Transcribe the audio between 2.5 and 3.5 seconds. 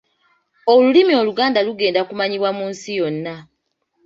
mu nsi yonna.